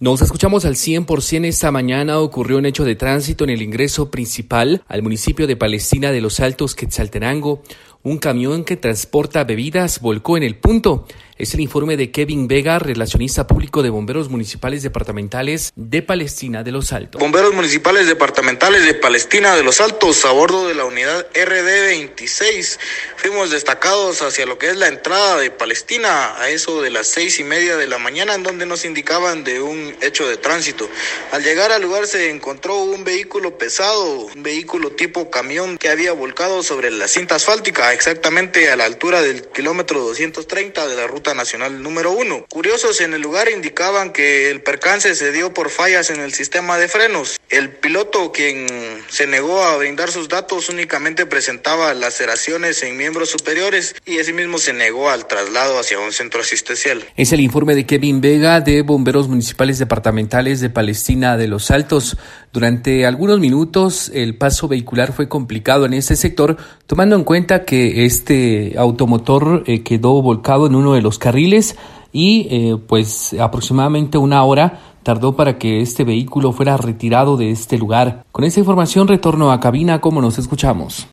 [0.00, 2.20] Nos escuchamos al 100% esta mañana.
[2.20, 6.38] Ocurrió un hecho de tránsito en el ingreso principal al municipio de Palestina de los
[6.38, 7.64] Altos, Quetzaltenango.
[8.04, 11.04] Un camión que transporta bebidas volcó en el punto.
[11.38, 16.72] Es el informe de Kevin Vega, relacionista público de Bomberos Municipales Departamentales de Palestina de
[16.72, 17.20] los Altos.
[17.20, 22.80] Bomberos Municipales Departamentales de Palestina de los Altos, a bordo de la unidad RD26,
[23.14, 27.38] fuimos destacados hacia lo que es la entrada de Palestina a eso de las seis
[27.38, 30.88] y media de la mañana, en donde nos indicaban de un hecho de tránsito.
[31.30, 36.10] Al llegar al lugar se encontró un vehículo pesado, un vehículo tipo camión que había
[36.14, 41.27] volcado sobre la cinta asfáltica, exactamente a la altura del kilómetro 230 de la ruta
[41.34, 42.44] nacional número uno.
[42.48, 46.78] Curiosos en el lugar indicaban que el percance se dio por fallas en el sistema
[46.78, 47.38] de frenos.
[47.48, 48.66] El piloto, quien
[49.08, 54.72] se negó a brindar sus datos, únicamente presentaba laceraciones en miembros superiores y asimismo se
[54.72, 57.04] negó al traslado hacia un centro asistencial.
[57.16, 62.16] Es el informe de Kevin Vega de Bomberos Municipales Departamentales de Palestina de los Altos.
[62.52, 68.04] Durante algunos minutos el paso vehicular fue complicado en este sector, tomando en cuenta que
[68.04, 71.76] este automotor eh, quedó volcado en uno de los carriles
[72.12, 77.78] y eh, pues aproximadamente una hora tardó para que este vehículo fuera retirado de este
[77.78, 78.24] lugar.
[78.32, 81.06] Con esta información retorno a cabina como nos escuchamos.